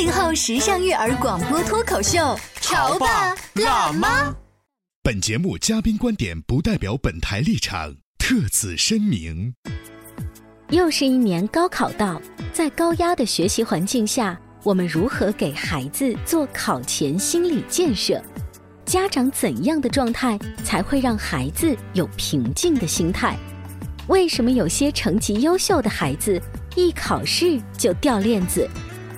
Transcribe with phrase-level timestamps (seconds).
[0.00, 4.34] 八零后时尚育儿广播脱口秀，潮爸辣妈。
[5.02, 9.52] 本节目嘉宾观点不代表本台立场，特此声明。
[10.70, 12.18] 又是一年高考到，
[12.50, 18.22] 在高压的学习环境下，我们如何给孩子做考前心理建设？
[18.86, 23.36] 家长怎样的状态才会让孩子有平静的心态？
[24.08, 26.40] 为什么有些成绩优秀的孩子
[26.74, 28.66] 一考试就掉链子？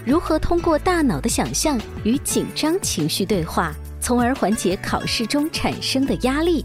[0.05, 6.65] 如何通过大脑的想象与紧张情绪对话，从而缓解考试中产生的压力？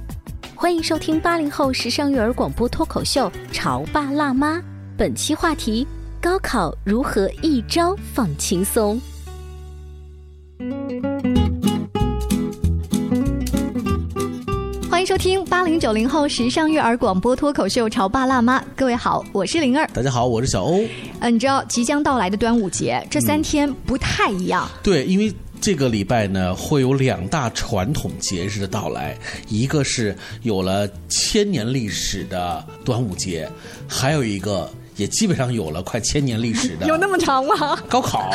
[0.55, 4.57] 欢迎收听八零后时尚育儿广播脱口秀《潮爸辣妈》，
[4.97, 5.85] 本期话题：
[6.19, 8.99] 高考如何一招放轻松？
[15.07, 19.89] 收听八零九零后时尚育儿广播脱口秀《潮爸辣妈》，各位好，我是灵儿。
[19.93, 20.83] 大家好，我是小欧。
[21.21, 24.69] 嗯，你知道即将到来的端午节，这三天不太一样。
[24.83, 33.49] 对，因为这个礼拜呢，会有两大传统节日的到来，一个是有了千年历史的端午节，
[33.87, 34.69] 还有一个。
[34.97, 37.77] 也基本上有了快千年历史的， 有那么长吗？
[37.87, 38.29] 高考，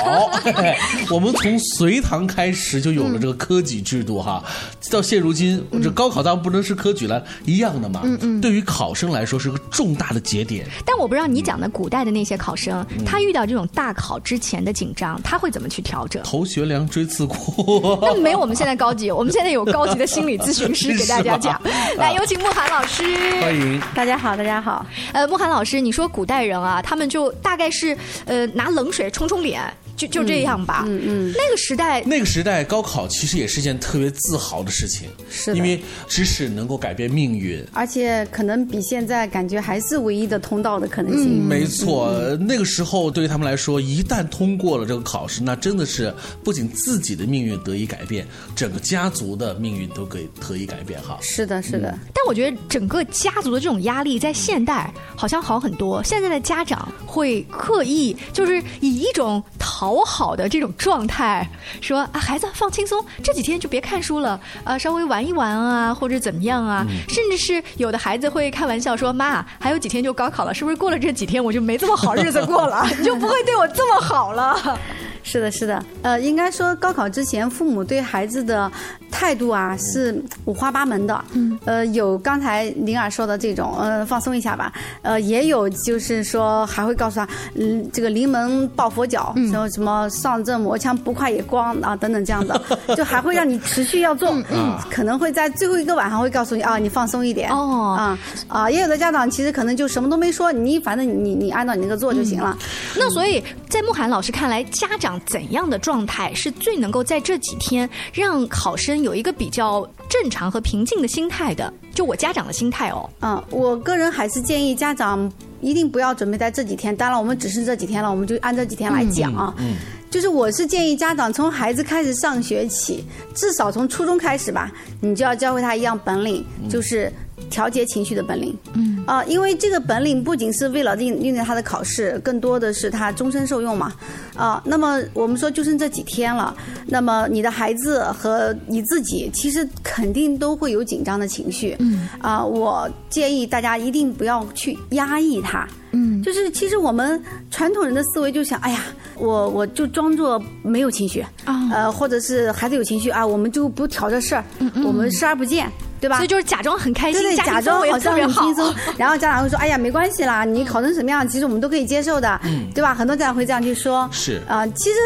[1.10, 4.42] 我们从隋唐开始就有了这个科举制度哈，
[4.90, 8.00] 到现如今，这高考当然不能是科举了，一样的嘛。
[8.04, 8.40] 嗯嗯。
[8.40, 10.66] 对于考生来说是个重大的节点。
[10.84, 16.22] 但我不知道你讲的古代的那些考生，他遇到这种大考之前的紧张，他会怎么去调整？
[16.22, 17.98] 头悬梁锥刺股。
[18.02, 21.60] 那没我们现在高级，我们现在有高级的心理咨询师给大家讲。
[21.96, 23.02] 来，有请慕寒老师。
[23.40, 23.80] 欢迎。
[23.94, 24.86] 大家好，大家好。
[25.12, 26.51] 呃，慕寒老师，你说古代人。
[26.52, 27.96] 人啊，他们就大概是
[28.26, 29.62] 呃拿冷水冲冲脸。
[29.94, 30.84] 就就这样吧。
[30.86, 41.46] 嗯嗯，那个时代，那个时代高考其实也是件特别自豪的事情，是因为知识能够改变命运，而且可能比现在感觉还是唯一的通道的可能性。
[41.46, 42.10] 没错，
[42.40, 46.12] 那个时候对于他们来说，一旦通过了这个考试，那真的是
[46.42, 48.26] 不仅自己的命运得以改变，
[48.56, 51.18] 整个家族的命运都可以得以改变哈。
[51.20, 51.96] 是的，是的。
[52.12, 56.02] 但我觉得整个家族的这种压力在现代好像好很多。
[56.02, 59.42] 现在的家长会刻意就是以一种。
[59.64, 61.48] 讨好的这种状态，
[61.80, 74.78] 说啊，孩子放轻松，这几天就别看书了，呃，稍微玩一玩啊，或者怎么样啊，甚至是有的孩子会开玩笑说，妈，还有几天就高考了，是不是过了这几天我就没这么好日子过了，你 就不会对我这么好了？
[75.22, 78.70] 是的，是的，呃，应该说高考之前，父母对孩子的
[79.10, 81.24] 态度啊是五花八门的。
[81.32, 84.72] 嗯，呃，有刚才灵儿说的这种，呃，放松一下吧。
[85.02, 92.60] 呃，也有就是说还会告诉他，嗯，这个临门抱佛脚，然后什么上阵磨枪不快也光啊等等这样的，
[92.96, 94.30] 就还会让你持续要做。
[94.50, 97.48] 嗯，可能会在最后一个晚上会告诉你啊，你放松一点。
[97.50, 98.18] 哦，啊
[98.48, 102.58] 啊，也有的家长其实可能就什么都没说，你反正你你按照你那个做就行了。
[102.96, 105.11] 那所以在慕寒老师看来，家长。
[105.26, 111.72] 怎样的状态是最能够在这几天让考生有一个比较正常和平静的心态的？
[111.94, 113.08] 就我家长的心态哦。
[113.20, 115.30] 嗯，我个人还是建议家长
[115.60, 116.94] 一定不要准备在这几天。
[116.96, 119.54] 当然，我们只是这几天了，我们就按这几天来讲啊。
[119.58, 119.76] 嗯。
[120.10, 123.02] 就是我是建议家长从孩子开始上学起，
[123.34, 127.10] 至少从初中开始吧，你就要教会他一样本领，就是
[127.50, 128.56] 调节情绪的本领。
[128.74, 129.02] 嗯。
[129.06, 133.92] 啊，因为这个本领不仅是为了应应对他的考试，更多的是他终身受用嘛。
[134.36, 136.54] 啊，那么我们说就剩这几天了，
[136.86, 141.76] 那么你的孩子和你自己其实肯定都会有紧张的情绪。
[141.80, 142.08] 嗯。
[142.20, 145.66] 啊，我建议大家一定不要去压抑他。
[145.90, 146.22] 嗯。
[146.22, 148.84] 就是其实我们传统人的思维就想，哎呀，
[149.18, 154.44] 我我就装作没有情绪啊，呃，或者是孩子有情绪啊，我们就不挑这事儿，
[154.84, 155.68] 我们视而不见。
[156.02, 156.16] 对吧？
[156.16, 162.40] 所以就是假装很开心，对对，假装好像很轻松，然后家长会说：“哎呀，没关系啦，你考成什么样，其实我们都可以接受的，
[162.74, 164.08] 对吧？”很多家长会这样去说。
[164.10, 164.96] 是啊，其实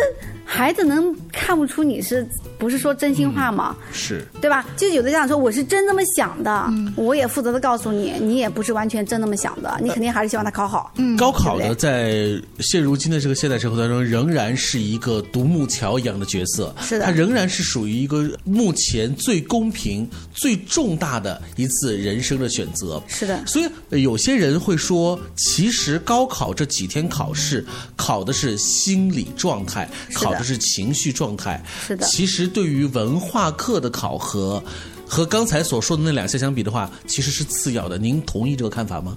[0.49, 2.27] 孩子能看不出你是
[2.57, 3.77] 不是说真心话吗？
[3.93, 4.65] 是对吧？
[4.77, 10.93] 就有的家长说我是真这么想的，我也负责的告诉你，你也不是完全真那么想的，你肯定还是希望他考好。
[10.97, 16.75] 嗯，高考呢，在现如今的这个现代社会当中，仍然是一个独木桥一样的角色。
[16.81, 23.03] 是的它仍然是属于一个目前最公平、最重大的一次人生的选择。
[23.09, 27.65] 是的所以呃有些人会说，其实高考这几天考试
[27.97, 31.63] 考的是心理状态，考的是情绪状态。
[31.87, 34.63] 是的其实对于文化课的考核。
[35.09, 37.97] 和刚才所说的那两项相比的话，其实是次要的。
[37.97, 39.17] 您同意这个看法吗？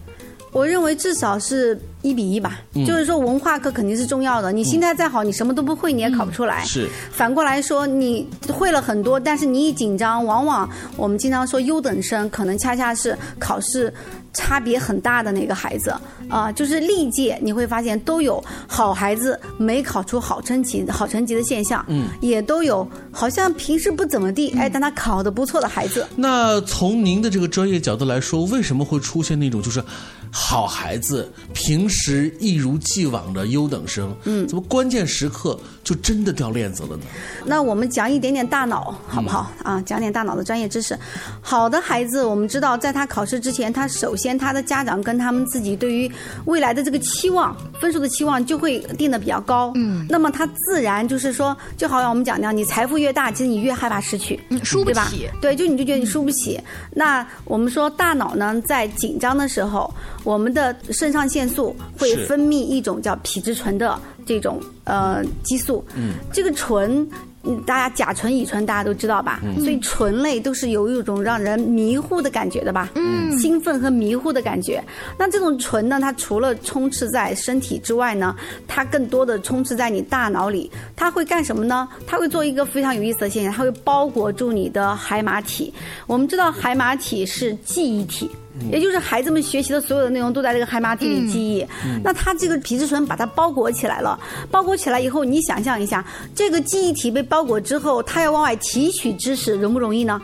[0.52, 4.52] 我认为至少是一比一吧，就是说文化课肯定是重要的。
[4.52, 6.64] 你心态再好，你什么都不会，你也考不出来。
[6.64, 13.92] 是反过来说，你会了很多，但是你一紧张，往往我们经常说优等生，可能恰恰是考试
[14.34, 15.94] 差别很大的那个孩子
[16.30, 26.06] 啊、就是历届你会发现都有好孩子没考出好成绩、好成绩的现象，嗯，也都有好像平时不怎么地，哎，但他考的不错的孩子。
[26.16, 29.84] 那从您的这个专业角度来说，为什么会出现那种就是
[30.32, 37.04] 好孩子，平时一如既往的优等生，嗯，怎么关键时刻就真的掉链子了呢？
[37.46, 39.82] 那我们讲一点点大脑，好不好、啊？
[39.86, 40.98] 讲点大脑的专业知识。
[41.42, 46.12] 好的孩子，我们知道，在他考试之前，他首先他的家长跟他们自己对于
[46.46, 49.72] 未来的这个期望、分数的期望就会定的比较高。
[49.76, 54.40] 嗯，那么他自然就是说，就好像我们讲的，你财富越大，其实你越害怕失去。
[54.50, 55.30] 嗯，输不起。？
[55.42, 56.60] 对，就你就觉得你输不起。
[56.94, 59.92] 那我们说大脑呢，在紧张的时候，
[60.30, 65.84] 我们的肾上腺素会分泌一种叫皮质醇的这种呃激素。
[65.96, 67.10] 嗯，这个醇。
[67.42, 69.40] 嗯，大家甲醇、乙醇大家都知道吧？
[69.60, 72.90] 所以醇类都是有一种让人迷糊的感觉的吧？
[72.96, 74.84] 嗯，兴奋和迷糊的感觉。
[75.18, 78.36] 那这种醇呢，它除了充斥在身体之外呢，
[78.68, 80.70] 它更多的充斥在你大脑里。
[80.98, 81.88] 它会干什么呢？
[82.06, 85.74] 它会做一个非常有意思的现象，它会包裹住你的海马体。
[86.08, 88.30] 我们知道海马体是记忆体。
[88.72, 91.66] 也就是孩子们学习的所有的内容都在这个海马体里记忆，
[92.04, 94.20] 那它这个皮质醇把它包裹起来了，
[94.52, 96.04] 包裹起来以后，你想象一下，
[96.36, 100.22] 这个记忆体被包裹之后，它要往外提取知识容不容易呢？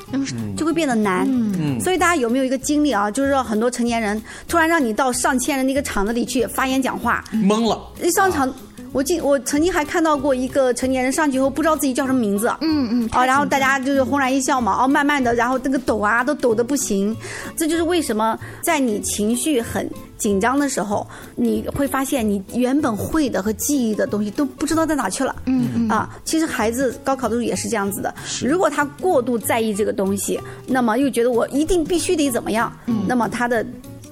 [0.57, 1.27] 就会变得难。
[1.79, 3.09] 所以大家有没有一个经历啊？
[3.09, 8.53] 就是说很多成年人突然让你到上千人的一个场子里去发言讲话，懵了，一上场。
[8.95, 17.13] 我记我曾经还看到过一个成年人上去以后不知道自己叫什么名字，嗯嗯，啊，然后大家就是轰然一笑嘛，哦，慢慢的，然后那个抖啊，都抖得不行。
[17.57, 19.85] 这就是为什么在你情绪很
[20.17, 21.05] 紧张的时候，
[21.35, 25.35] 你会发现你原本会的和记忆的东西都不知道在哪去了。
[25.45, 28.15] 嗯嗯啊，其实孩子高考的时候也是这样子的。
[28.41, 32.71] 如果他过度在意这个东西，那么又觉得我一定必须得怎么样，
[33.05, 33.65] 那么他的。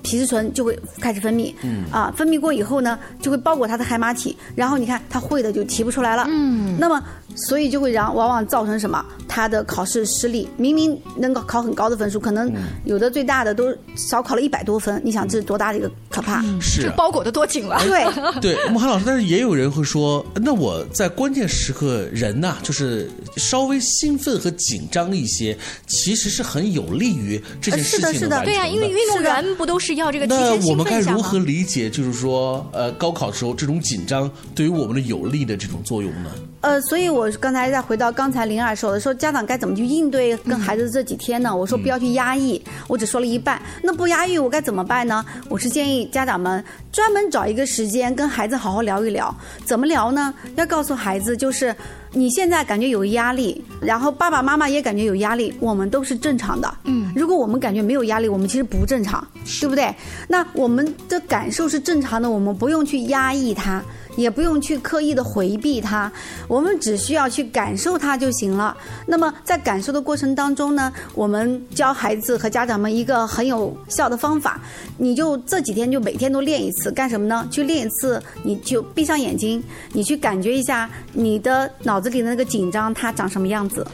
[0.04, 1.86] 皮质醇就会开始分泌，嗯。
[1.92, 7.02] 啊，分泌过以后呢，就会包裹它的海马体，然后你看它会的就提不出来了，嗯，那么
[7.36, 9.04] 所以就会让往往造成什么？
[9.28, 12.52] 他的考试失利，明明能够考很高的分数，可能
[12.86, 16.44] 有的最大的都少考了一百多分，你想这是多大的一个可怕？
[16.62, 17.82] 是啊包裹的多紧了。
[17.84, 18.06] 对，
[18.40, 25.58] 对，木涵老师，但是也有人会说，那我在关键时刻人呐、就是稍微兴奋和紧张一些，
[25.88, 31.40] 其实是很有利于这件事情的对呀、因为运动员不都是要这个提那前兴我们该奋一下吗如何？
[31.40, 36.30] 理解，就是说，呃，高考的时候这种紧张对于我们的有利的这种作用呢？
[36.64, 41.54] 呃，所以我刚才再回到刚才灵儿说的，说家长该怎么去应对跟孩子这几天呢？
[41.54, 43.62] 我说不要去压抑，我只说了一半。
[43.82, 45.26] 那不压抑我该怎么办呢？
[45.50, 49.36] 我是建议家长们专门找一个时间跟孩子好好聊一聊。
[49.66, 50.34] 怎么聊呢？
[50.56, 51.76] 要告诉孩子，就是
[52.14, 56.74] 你现在感觉有压力，然后爸爸妈妈也感觉有压力，我们都是正常的。
[56.86, 59.22] 嗯，如果我们感觉没有压力，我们其实不正常，
[59.60, 59.94] 对不对？
[60.30, 63.84] 那我们的感受是正常的，我们不用去压抑它。
[64.16, 66.12] 也不用去刻意的回避它，
[66.48, 68.76] 我们只需要去感受它就行了。
[69.06, 74.62] 那么在感受的过程当中呢，我们教孩子和家长们一个很有效的方法，
[74.98, 77.48] 你就这几天就每天都练一次，干什么呢？
[77.52, 83.86] 去练一次，你就闭上眼睛，你去感觉一下你的脑子里的那个紧张它长什么样子。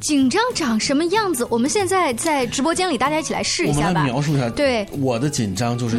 [0.00, 1.46] 紧张长什么样子？
[1.48, 4.04] 我们现在在直播间里，大家一起来试一我们来下吧。
[4.04, 5.96] 描述一下，对，我的紧张就是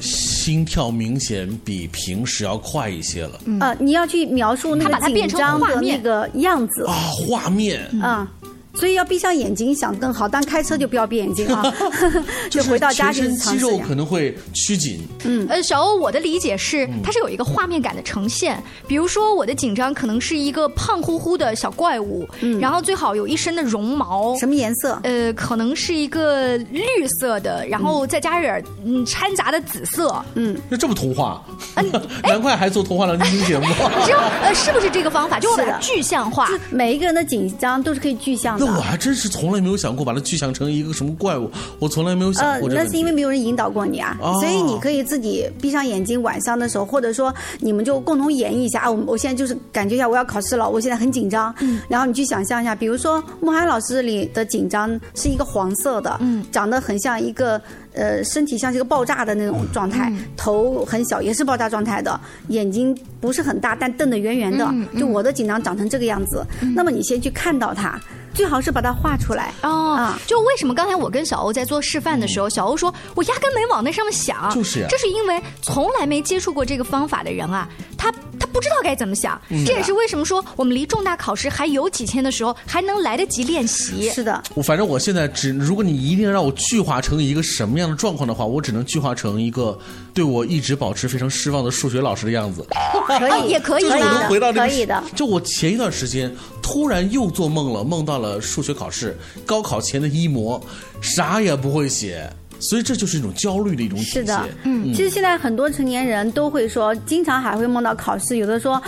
[0.00, 6.94] 心跳明显比平时要快一些了、呃，你要去描述那把它个紧变成张的那画面个样子啊，
[7.26, 7.84] 画面。
[8.00, 8.30] 啊。
[8.78, 10.28] 所以要闭上眼睛想更好。
[10.28, 11.64] 但开车就不要闭眼睛啊，
[12.50, 18.62] 就回到家就是全身肌肉可能会趋紧，嗯呃，小欧，我的理解是，它是有一个画面感的呈现。
[18.86, 22.28] 比如说，我的紧张可能是一个胖乎乎的小怪物，
[22.60, 24.98] 然后最好有一身的绒毛，什么颜色？
[25.02, 26.82] 呃，可能是一个绿
[27.18, 30.14] 色的，然后再加点嗯掺杂的紫色。
[30.34, 31.42] 嗯那这么童话，
[32.22, 33.66] 难怪还做童话量听节目。
[34.04, 35.40] 知道呃是不是这个方法？
[35.40, 36.48] 就我把它是具象化。
[36.70, 38.67] 每一个人的紧张都是可以具象的那。
[38.76, 42.68] 我还真是从来没有想过把它具象成一个什么怪物，我从来没有想呃过。
[42.68, 48.90] 那是因为没有人引导过你啊，哦所以你可以自己闭上眼睛，晚上的时候，或者说你们就共同演绎一下啊。
[48.90, 57.60] 我我现在就是感觉一下我要考试了，我现在很紧张，嗯然后你去想象一下，比如说慕寒老师里的紧张是一个黄色的，嗯，长得很像一个
[57.94, 66.44] 呃身体像是一个爆炸的那种状态，嗯头很小也是爆炸状态的，眼睛不是很大，但瞪得圆圆的，嗯就我的紧张长成这个样子，
[66.74, 68.00] 那么你先去看到它，
[68.38, 69.52] 最好是把它画出来。
[69.62, 78.18] 哦，啊就为什么刚才我跟小欧在做示范的时候，小欧说我压根没往那上面想，就是呀这是因为从来没接触过这个方法的人啊，他他
[78.58, 84.10] 不知道该怎么想，嗯这也是为什么说我们离重大考试还有几天的时候，还能来得及练习。
[84.10, 89.78] 是的，我反正我现在只，如果你一定让我具化成一个什么样的状况的话，我只能具化成一个
[90.12, 92.66] 对我一直保持非常失望的数学老师的样子。
[93.06, 95.00] 可以，也可以就是我能回到这个可以的。
[95.14, 100.60] 就我前一段时间突然又做梦了，梦到了数学考试，高考前的一模，
[101.00, 102.28] 啥也不会写，
[102.60, 104.22] 所以这就是一种焦虑的一种体现。
[104.22, 108.80] 是的，嗯，其实现在很多成年人都会说，经常还会梦到考试，有的说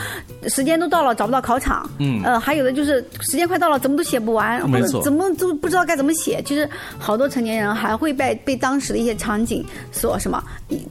[0.48, 6.42] 时间都到了找不到考场，嗯，呃，还有的就是时间快到了怎么都写不完，或者没错怎么都不知道该怎么写。
[6.44, 10.42] 其实好多成年人还会被被当时的一些场景所什么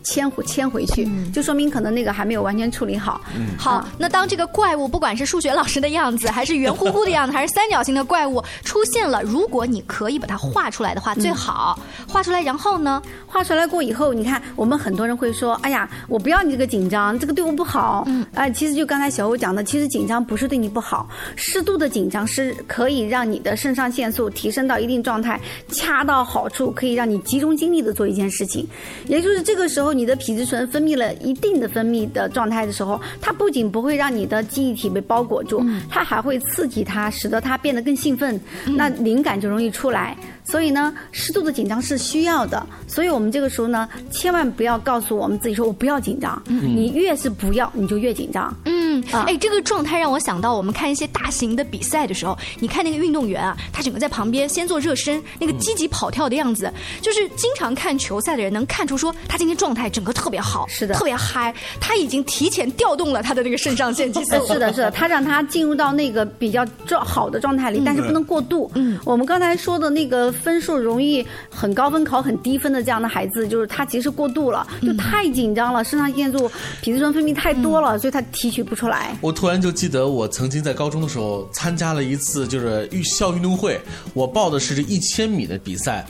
[0.03, 3.19] 牵回牵回去，就说明可能那个还没有完全处理好。
[3.57, 13.01] 好，那当这个怪物不管是数学老师的样子，还是圆乎乎的样子，还是三角形的怪物出现了，如果你可以把它画出来的话，最好画出来，然后呢？
[13.25, 28.67] 画出来过以后，你看我们很多人会说：“哎呀，我不要你这个紧张，这个对我不好。”嗯，啊、其实就刚才小欧讲的，其实紧张不是对你不好，适度的紧张是可以让你的肾上腺素提升到一定状态，恰到好处，可以让你集中精力的做一件事情。
[29.07, 40.17] 也就是这个时候，你的皮质醇分泌了一定的分泌的状态的时候，它不仅不会让你的记忆体被包裹住，它还会刺激它，使得它变得更兴奋，那灵感就容易出来。
[40.49, 42.65] 所以呢，适度的紧张是需要的。
[42.87, 48.53] 所以我们这个时候呢，千万不要告诉我们自己说我不要紧张，你越是不要，你就越紧张。
[48.65, 64.47] 嗯，啊哎，这个状态让我想到我们看一些大型的比赛的时候，你看那个运动员啊，他整个在旁边先做热身，那个积极跑跳的样子，就是经常看球赛的人能看出说他今天状态整个特别好，是的特别嗨，他已经提前调动了他的那个肾上腺激素呃。
[64.47, 68.71] 是的，是的，他让他进入到那个比较状好的状态里，但是不能过度。
[68.73, 76.49] 嗯，我们刚才说的那个分数容易很高分考很低分的这样的孩子，就是他其实过度了，就太紧张了，肾上腺素、
[76.81, 79.15] 皮质醇分泌太多了，所以他提取不出来。
[79.21, 83.79] 我突然就记得，我曾经在高中的时候参加了一次就是运校运动会，
[84.13, 86.05] 我报的是这一千米的比赛。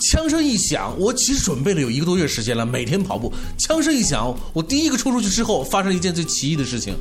[0.00, 3.32] 枪声一响，我其实准备了有一个多月时间了，每天跑步。
[3.56, 6.94] 枪声一响，我第一个冲出去之后，发生了一件最奇异的事情，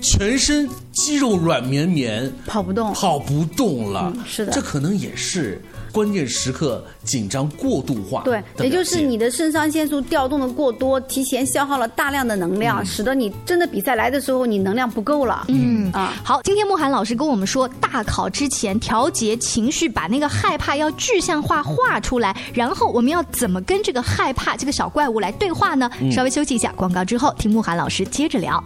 [0.00, 4.10] 全身肌肉软绵绵，跑不动跑不动了。
[4.16, 5.60] 嗯是的这可能也是
[5.96, 15.46] 关键时刻紧张过度化对，也就是你的肾上腺素调动的过多，提前消耗了大量的能量，使得你真的比赛来的时候，你能量不够了。
[15.48, 25.90] 嗯啊，好，今天慕寒老师跟我们说，大考之前调节情绪，把那个害怕要具象化画出来，然后我们要怎么跟这个害怕这个小怪物来对话呢？
[26.12, 28.62] 稍微休息一下，广告之后听慕寒老师接着聊。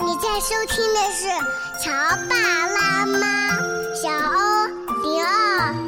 [0.00, 1.28] 你在收听的是
[1.80, 1.92] 《乔
[2.28, 2.34] 爸
[2.66, 3.18] 拉妈》，
[4.02, 4.66] 小欧
[5.04, 5.87] 零二，叫你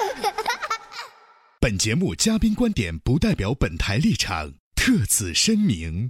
[1.63, 6.09] 本节目嘉宾观点不代表本台立场，特此声明。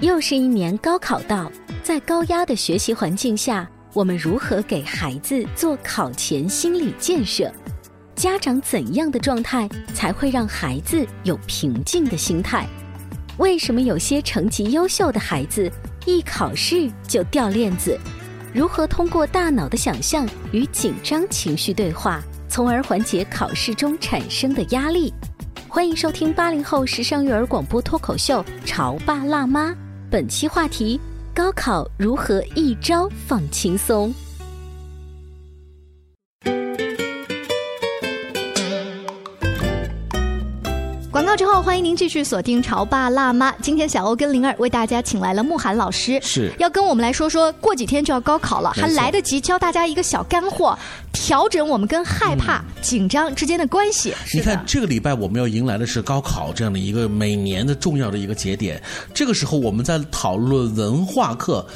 [0.00, 1.48] 又是一年高考到，
[1.84, 7.48] 在高压的学习环境下，我们如何给孩子做考前心理建设？
[8.16, 12.68] 家长怎样的状态才会让孩子有平静的心态？
[13.38, 15.70] 为什么有些成绩优秀的孩子
[16.06, 17.96] 一考试就掉链子？
[18.52, 22.20] 如何通过大脑的想象与紧张情绪对话，
[22.54, 25.12] 从而缓解考试中产生的压力？
[25.68, 29.70] 欢迎收听八零后时尚育儿广播脱口秀《潮爸辣妈》，
[30.08, 31.00] 本期话题：
[31.34, 34.14] 高考如何一招放轻松？
[41.34, 43.50] 告之后，欢迎您继续锁定《潮爸辣妈》。
[43.60, 50.78] 今天小欧跟灵儿为大家请来了慕寒老师，是要跟我们来说说，过几天就要高考了，还来得及教大家一个小干货，
[51.12, 54.14] 调整我们跟害怕、紧张之间的关系。
[54.32, 58.80] 你看，这个礼拜我们要迎来的是高考这样的一个每年的重要的一个节点。
[59.12, 61.66] 这个时候，我们在讨论文化课。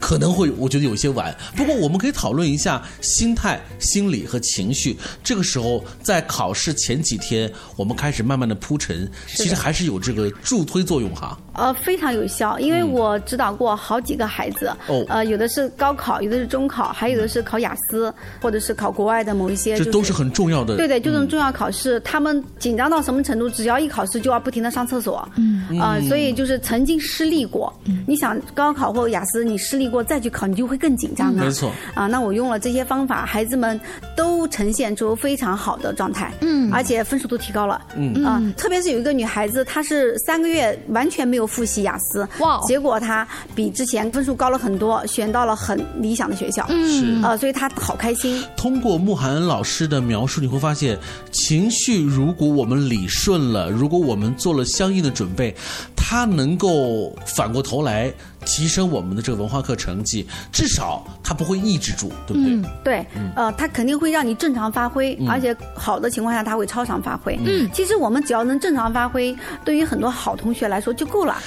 [0.00, 1.32] 可能会，我觉得有些晚。
[1.54, 4.96] 不过，我们可以讨论一下心态、心理和情绪。
[5.22, 11.38] 这个时候，在考试前几天，我们开始慢慢的铺陈，其实还是有这个助推作用哈。
[11.52, 20.76] 呃，非常有效，因为我指导过好几个孩子，哦呃，有的是高考，有的是中考，还有的是考雅思，或者是考国外的某一些，就这都是很重要的。
[20.76, 23.50] 对对，就这种嗯重要考试，他们紧张到什么程度？
[23.50, 27.70] 只要一考试就要不停的上厕所，嗯啊、嗯所以就是曾经失利过。
[28.06, 31.44] 你想高考或雅思，你失利过再去考，你就会更紧张啊。
[31.44, 31.72] 没错。
[31.94, 33.78] 啊，那我用了这些方法，孩子们
[34.16, 36.72] 都呈现出非常好的状态，嗯。
[36.72, 38.24] 而且分数都提高了，嗯。
[38.24, 47.20] 啊，特别是有一个女孩子，她是三个月完全没有复习雅思，哇结果她比之前分数高了很多，选到了很理想的学校，嗯。
[47.20, 47.26] 是。
[47.26, 48.42] 啊，所以她好开心。
[48.56, 50.96] 通过慕寒老师的描述，你会发现，
[51.32, 55.54] 情绪如果我们理顺了，如果我们做了相应的准备，
[55.96, 58.12] 它能够反过头来
[58.50, 62.52] 提升我们的这个文化课成绩，至少它不会抑制住，对不对？
[62.52, 67.38] 嗯对，呃，它肯定会让你正常发挥，嗯而且好的情况下它会超常发挥。
[67.44, 71.38] 嗯其实我们只要能正常发挥，对于很多好同学来说就够了。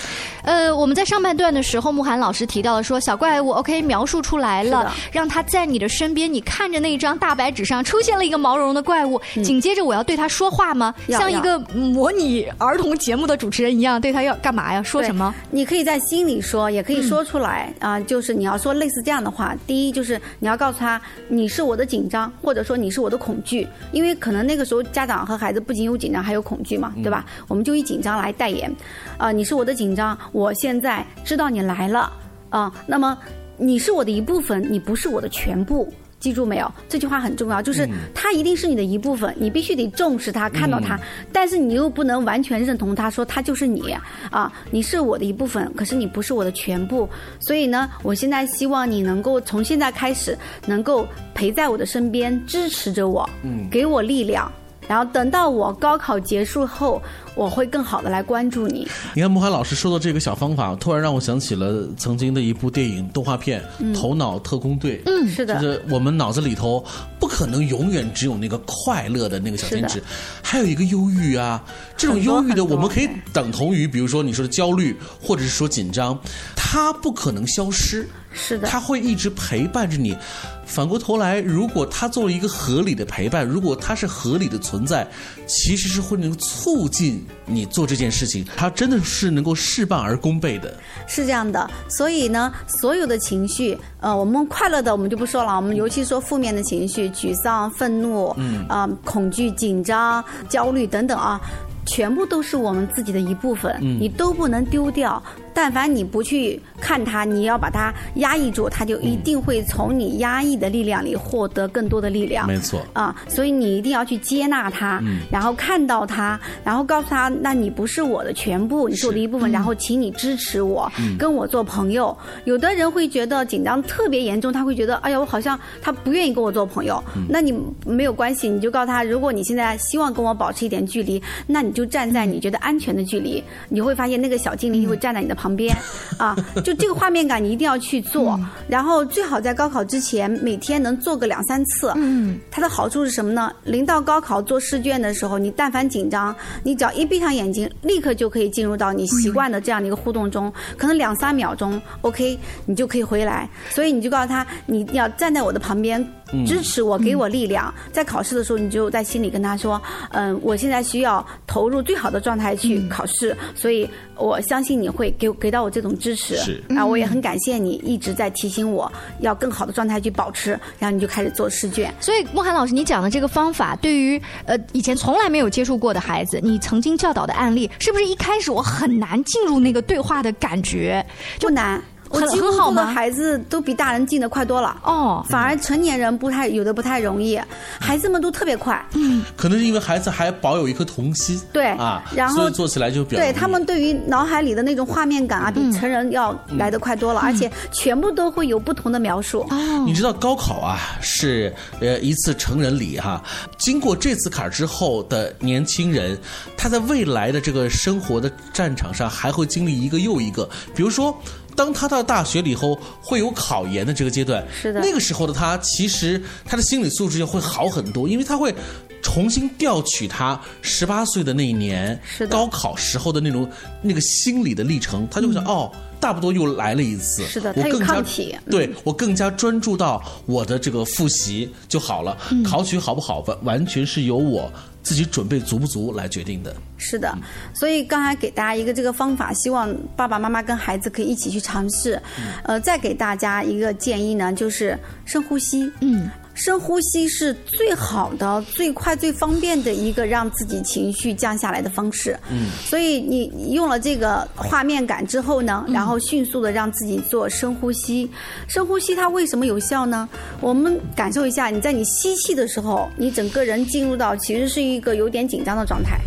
[0.43, 10.93] 呃，我们在上半段的时候，慕寒老师提到了说，小怪物 OK 描述出来了，让他在你的身边，你看着那一张大白纸上出现了一个毛茸茸的怪物，紧接着我要对他说话吗？
[11.09, 14.81] 像一个模拟儿童节目的主持人一样，对他要干嘛呀？
[14.83, 15.33] 说什么？
[15.49, 19.55] 你可以在心里说，也可以说出来啊、就是你要说类似这样的话。
[19.65, 27.25] 第一就是你要告诉他，你是我的紧张，或者说你是我的恐惧，因为可能那个时候家长和孩子不仅有紧张，还有恐惧嘛，对吧？
[27.47, 28.73] 我们就以紧张来代言，
[29.17, 32.11] 啊、你是我的紧张，我现在知道你来了
[32.49, 33.17] 啊、那么
[33.57, 35.91] 你是我的一部分，你不是我的全部。
[36.23, 36.71] 记住没有？
[36.87, 40.97] 这句话很重要，就是他一定是你的一部分，你必须得重视他，看到他，
[41.33, 43.93] 但是你又不能完全认同他，说他就是你
[44.31, 47.09] 啊，你是我的一部分，可是你不是我的全部。
[47.41, 54.49] 所以呢，我现在希望你能够从现在开始，能够陪在我的身边，支持着我，嗯给我力量。
[54.85, 57.01] 然后等到我高考结束后，
[57.35, 58.87] 我会更好的来关注你。
[59.15, 63.63] 你看慕寒老师说的这个小方法，突然让我想起了曾经的一部电影动画片
[63.95, 64.97] 《头脑特工队》。
[65.05, 66.83] 嗯，是的，就是我们脑子里头
[67.19, 70.01] 不可能永远只有那个快乐的那个小天使，
[70.41, 71.63] 还有一个忧郁啊。
[71.97, 76.19] 这种忧郁的，我们可以等同于，比如说你说的焦虑，或者是说紧张，
[76.55, 78.07] 它不可能消失。
[78.35, 80.17] 是的，他会一直陪伴着你。
[80.65, 85.07] 反过头来，如果他作为一个合理的陪伴，如果他是合理的存在，
[85.45, 88.45] 其实是会能促进你做这件事情。
[88.55, 90.73] 它真的是能够事半而功倍的。
[91.07, 101.39] 是这样的，所以呢，所有的情绪，呃，我们快乐的我们就不说了，我们尤其说负面的情绪，沮丧、愤怒，嗯啊、恐惧、紧张、焦虑等等啊。
[101.85, 105.21] 全部都是我们自己的一部分，嗯你都不能丢掉。
[105.53, 112.47] 但凡你不去看它，你要把它压抑住，它就一定会从你压抑的力量里获得更多的力量。
[112.47, 122.15] 没错啊，所以你一定要去接纳它，嗯然后看到它，然后告诉他，那你不是我的全部，你是我的一部分，然后请你支持我，嗯跟我做朋友。
[122.45, 127.01] 有的人会觉得紧张特别严重，他会觉得，哎呀，我好像他不愿意跟我做朋友。
[127.15, 127.53] 嗯那你
[127.85, 135.75] 没有关系，你就告诉他，如果你现在希望跟我保持一点距离，那你就站在你觉得安全的距离，你会发现那个小精灵就会站在你的旁边，
[136.17, 141.91] 啊，就这个画面感你一定要去做，然后最好在高考之前每天能做个两三次。
[141.95, 143.51] 嗯，它的好处是什么呢？
[143.63, 153.49] 临到高考做试卷的时候，你但凡紧张，你只要一闭上眼睛，立刻就可以进入到你习惯的这样的一个互动中，可能两三秒钟，OK，你就可以回来。
[153.69, 156.05] 所以你就告诉他，你要站在我的旁边。
[156.33, 157.73] 嗯支持我，给我力量。
[157.91, 166.35] 在考试的时候，你就在心里跟他说：“嗯，我现在需要投入最好的状态去考试，所以我相信你会给给到我这种支持。
[166.37, 171.93] 是啊，我也很感谢你一直在提醒我要更好的状态去保持，然后你就开始做试卷。
[171.99, 181.05] 所以，莫涵老师，你讲的这个方法，对于呃以前从来没有接触过的孩子，你曾经教导的案例，是不是一开始我很难进入那个对话的感觉？
[181.39, 181.81] 不难。
[182.13, 184.79] 我很几乎很好吗做的孩子都比大人进的快多了。
[184.83, 187.39] 哦，反而成年人不太有的不太容易，
[187.79, 188.83] 孩子们都特别快。
[188.93, 199.39] 嗯，可能是因为孩子还保有一颗童心，对啊，然后做起来就比较对他们对于脑海里的那种画面感啊，比成人要来得快多了，而且全部都会有不同的描述。
[199.49, 199.83] 哦。
[199.85, 203.21] 你知道高考啊是呃一次成人礼哈、
[203.57, 206.17] 经过这次坎儿之后的年轻人，
[206.55, 211.17] 他在未来的这个生活的战场上还会经历一个又一个，比如说。
[211.55, 214.79] 当他到大学了以后，会有考研的这个阶段，是的。
[214.81, 218.53] 那个时候的他，其实他的心理素质就会好很多，因为他会
[219.01, 222.35] 重新调取他十八岁的那一年是的。
[222.35, 223.49] 高考时候的那种
[223.81, 228.03] 那个心理的历程，他就会想、哦，差不多又来了一次，是的我更加
[228.49, 232.17] 对我更加专注到我的这个复习就好了。
[232.31, 232.43] 嗯。
[232.43, 234.51] 考取好不好，完完全是由我
[234.83, 236.55] 自己准备足不足来决定的。
[236.77, 237.17] 是的，
[237.53, 241.99] 所以刚才给大家一个这个方法，希望爸爸妈妈跟孩子可以一起去尝试。
[242.43, 245.71] 呃，再给大家一个建议呢，就是深呼吸。
[245.79, 246.09] 嗯。
[246.33, 252.17] 深呼吸是最好的、最快、最方便的一个让自己情绪降下来的方式。
[252.31, 258.09] 嗯，所以你你用了这个画面感之后呢，然后迅速的让自己做深呼吸。
[258.47, 260.09] 深呼吸它为什么有效呢？
[260.41, 265.99] 我们感受一下，你在你吸气的时候，你整个人进入到其实是一个有点紧张的状态。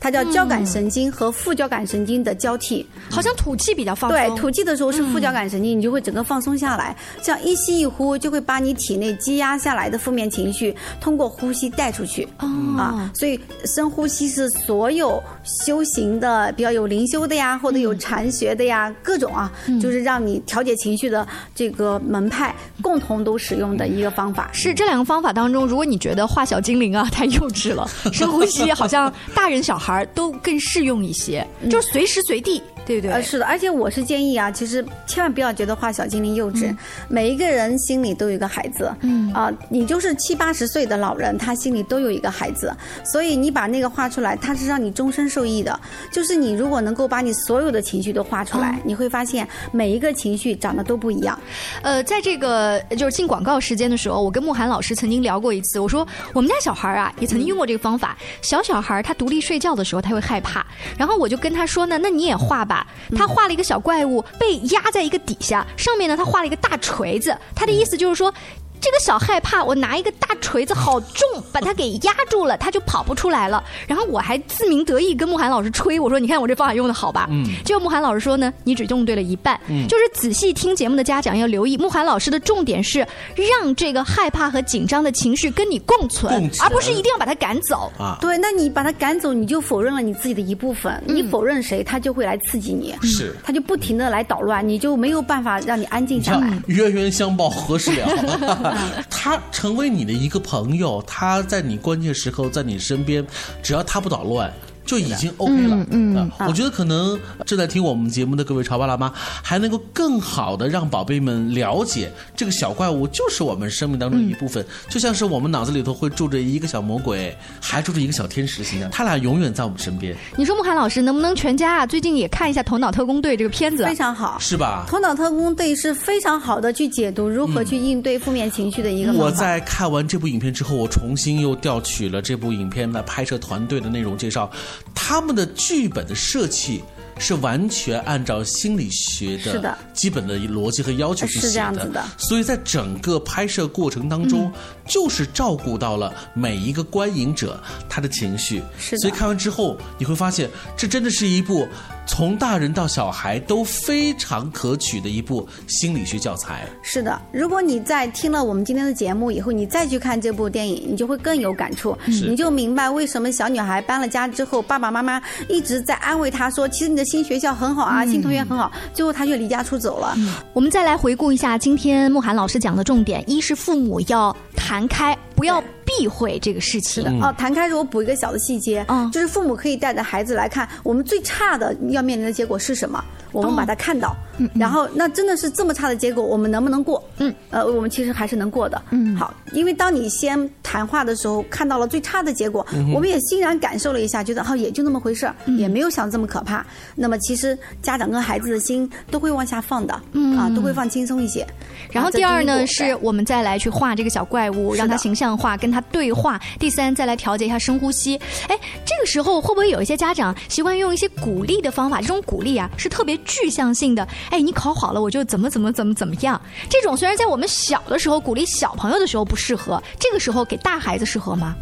[0.00, 4.18] 它叫交感神经和副交感神经的交替，好像吐气比较放松。
[4.18, 6.96] 对，吐气的时候是副交感神经，你就会整个放松下来。
[7.22, 12.26] 这样一吸一呼，就会把你体内积压下来的负面情绪通过呼吸带出去。
[12.38, 15.22] 哦啊，所以深呼吸是所有
[15.66, 24.48] 修行的，比较有灵修的呀，或者有禅学的呀，各种啊，就是让你调节情绪的这个门派共同都使用的一个方法。
[24.52, 33.12] 是这两个方法当中，如果你觉得画小精灵啊太幼稚了，深呼吸好像大人小孩都更适用一些，就是随时随地，对不对？
[33.12, 36.74] 呃，是的，而且我是建议啊，其实千万不要觉得画小精灵幼稚，
[37.06, 42.74] 每一个人心里都有一个孩子，嗯啊、你就是七八十岁的老人，他心里都有一个孩子，
[43.04, 45.78] 所以你把那个画出来，它是让你终身受益的。
[46.10, 51.38] 就是你如果能够把你所有的情绪都画出来，你会发现每一个情绪长得都不一样。
[51.82, 55.78] 呃，在这个就是进广告时间的时候，我跟慕寒老师曾经聊过一次。
[55.78, 58.16] 我说我们家小孩啊，也曾经用过这个方法。
[58.40, 60.64] 小小孩他独立睡觉的时候，他会害怕，
[60.96, 62.77] 然后我就跟他说呢，那你也画吧。
[63.16, 67.36] 他画了一个小怪物，被压在一个底下，上面呢他画了一个大锤子。
[67.54, 68.32] 他的意思就是说。
[68.80, 73.62] 这个小害怕，我拿一个大锤子好重，把它给压住了，它就跑不出来了。
[73.86, 79.58] 然后我还自鸣得意跟慕寒老师吹，我说：“你看我这方法用的好吧？”嗯结果慕寒老师说呢：“你只用对了一半。
[79.68, 83.00] 嗯就是仔细听节目的家长要留意，慕寒老师的重点是
[83.36, 87.92] 让这个害怕和紧张的情绪跟你共存，共存而不是一定要把它赶走。
[87.98, 91.02] 啊对，那你把它赶走，你就否认了你自己的一部分。
[91.06, 96.58] 你否认谁，他就会来刺激你，是他就不停的来捣乱，你就没有办法让你安静下来。
[96.66, 98.67] 冤冤相报何时了？
[99.08, 103.26] 他成为你的一个朋友，他在你关键时刻在你身边，
[103.62, 104.52] 只要他不捣乱。
[104.88, 121.86] 就已经 OK 了，嗯啊我觉得可能正在听我们节目的各位潮爸辣妈，还能够更好的让宝贝们了解这个小怪物就是我们生命当中的一部分，就像是我们脑子里头会住着一个小魔鬼，还住着一个小天使形象，他俩永远在我们身边，你说慕寒老师能不能全家啊？
[121.86, 124.38] 最近也看一下《头脑特工队》这个片子，非常好。
[124.40, 124.86] 是吧？
[124.88, 129.12] 头脑特工队是非常好的去解读如何去应对负面情绪的一个。
[129.12, 134.50] 我在看完这部影片之后，我重新又调取了这部影片的拍摄团队的内容介绍，
[134.94, 136.82] 他们的剧本的设计。
[137.20, 144.52] 是完全按照心理学的基本的逻辑和要求去是写这样子的所以在整个拍摄过程当中，
[144.86, 148.62] 就是照顾到了每一个观影者他的情绪。
[148.78, 151.66] 是所以看完之后，你会发现，这真的是一部
[152.08, 156.66] 从大人到小孩都非常可取的一部心理学教材。
[156.82, 170.16] 是的，如果你在听了我们今天的节目以后，你再去看这部电影，你就会更有感触，你就明白为什么小女孩搬了家之后，爸爸妈妈一直在安慰她说，其实你的新学校很好啊，新同学很好，最后她却离家出走了。
[170.54, 177.22] 我们再来回顾一下今天慕寒老师讲的重点：一是父母要谈开，不要避讳这个事情。
[177.22, 183.02] 哦，谈开始我补一个小的细节，就是父母可以带着孩子来看，我们最差的要面临的结果是什么？
[183.32, 184.16] 我们把它看到，
[184.54, 187.02] 然后那真的是这么差的结果，我们能不能过？
[187.18, 188.80] 嗯，呃，我们其实还是能过的。
[188.90, 196.64] 嗯，好，因为当你先谈话的时候看到了最差的结果，嗯我们也欣然感受了一下，觉得哦也就那么回事儿，嗯也没有想这么可怕。
[196.94, 201.46] 那么其实家长跟孩子的心都会往下放的，嗯啊，都会放轻松一些。
[201.90, 206.40] 然后第二呢，是我们再来去画这个小怪物，让它形象化，跟它对话。
[206.58, 208.16] 第三，再来调节一下深呼吸。
[208.48, 212.00] 哎，这个时候会不会有一些家长习惯用一些鼓励的方法？
[212.00, 214.06] 这种鼓励啊，是特别具象性的。
[214.30, 216.40] 哎，你考好了，我就怎么怎么怎么怎么样。
[216.68, 221.54] 这种虽然在我们小的时候鼓励小朋友的时候不适合，这个时候给大孩子适合吗？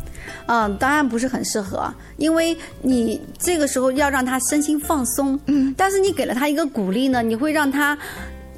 [0.47, 5.39] 嗯，当然不是很适合，因为你这个时候要让他身心放松。
[5.47, 7.97] 嗯，但是你给了他一个鼓励呢，你会让他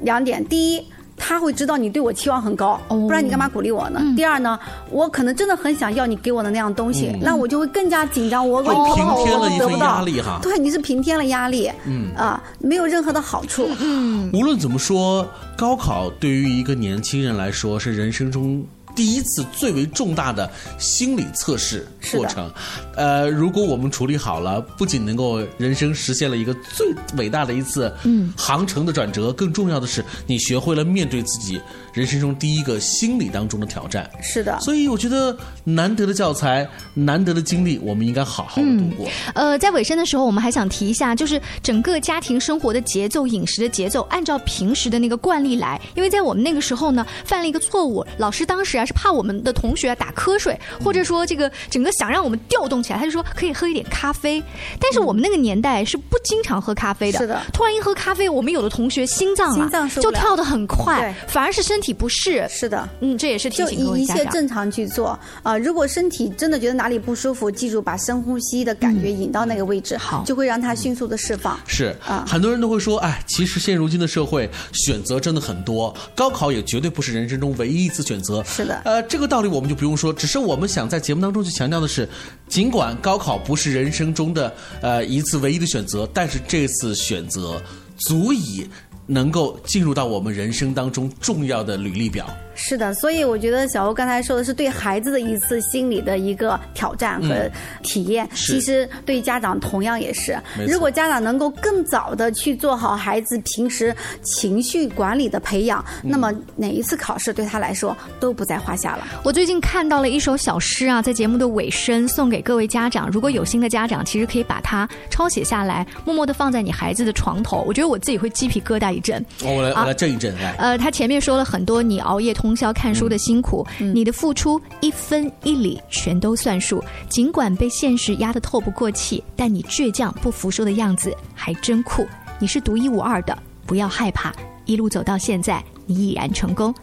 [0.01, 0.85] 两点：第一，
[1.19, 4.01] 他会知道你对我期望很高，不然你干嘛鼓励我呢？
[4.15, 4.57] 第二呢，
[4.89, 7.19] 我可能真的很想要你给我的那样东西，嗯。
[7.21, 10.39] 那我就会更加紧张，我会我平添了压力哈。
[10.41, 12.15] 对，你是平添了压力，嗯。
[12.15, 13.69] 啊，没有任何的好处。
[13.79, 15.27] 嗯，无论怎么说，
[15.57, 18.63] 高考对于一个年轻人来说是人生中
[18.99, 22.51] 第一次最为重大的心理测试过程。
[22.97, 31.61] 呃，如果我们处理好了，不仅能够人生实现了一个最伟大的一次嗯航程的转折，更重要的是你学会了面对自己
[31.93, 34.09] 人生中第一个心理当中的挑战。
[34.21, 39.07] 是的，所以我觉得难得的教材，难得的经历，我们应该好好的度过。
[39.33, 45.79] 呃，在尾声的时候，我们还想提一下，就是整个家庭生活的节奏、饮食的节奏，按照平时的那个惯例来。
[45.95, 54.41] 因为在我们那个时候呢，犯了一个错误，老师当时啊是怕我们的同学啊打瞌睡，或者说这个整个想让我们调动起来，他就说可以喝一点咖啡。
[54.79, 62.47] 但是我们那个年代是不经常喝咖啡的，是的突然一喝咖啡，我们有的同学心脏啊心脏就跳得很快，反而是身体不适。
[62.49, 64.25] 是的，嗯，这也是提就醒各位一一家长。
[64.25, 71.59] 切正常去做啊、如果身体真的觉得哪里不舒服，记住把深呼吸的感觉引到那个位置，好，就会让它迅速的释放。
[71.65, 78.43] 是啊很多人都会说，哎，其实现如今的社会选择真的很多，高考也绝对不是人生中唯一一次选择。
[78.43, 82.07] 是的，呃，这个道理我们就不用说，只是我们想在节目当中去强调的是，
[82.47, 87.61] 尽管高考不是人生中的呃一次唯一的选择，但是这次选择
[87.97, 88.67] 足以
[89.11, 92.29] 能够进入到我们人生当中重要的履历表。
[92.61, 109.07] 是的，所以我觉得小欧刚才说的是对孩子的一次心理的一个挑战和嗯体验，是其实对家长同样也是如果家长能够更早的去做好孩子平时情绪管理的培养，嗯那么哪一次考试对他来说都不在话下了。
[109.23, 113.09] 我最近看到了一首小诗啊，在节目的尾声送给各位家长。
[113.09, 117.63] 如果有心的家长，其实可以把它抄写下来，默默的放在你孩子的床头。
[117.65, 119.25] 我觉得我自己会鸡皮疙瘩一阵。
[119.43, 120.53] 哦我来啊我来震一震，来。
[120.57, 126.83] 呃，他前面说了很多你熬夜通宵看书的辛苦，你的付出一分一厘全都算数。
[127.09, 132.07] 尽管被现实压得透不过气，但你倔强不服输的样子还真酷。
[132.39, 134.31] 你是独一无二的，不要害怕，
[134.65, 136.73] 一路走到现在，你已然成功。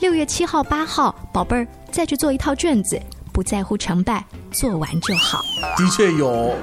[0.00, 3.00] 六月七号、八号，宝贝儿，再去做一套卷子，
[3.32, 5.40] 不在乎成败，做完就好。
[5.76, 6.54] 的确有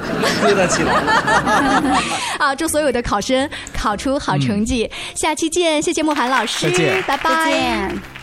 [0.43, 1.99] 疙瘩起来了。
[2.37, 4.89] 啊，祝所有的考生考出好成绩。
[5.15, 7.45] 下期见，谢谢慕寒老师，再见拜拜。
[7.45, 8.22] 再见。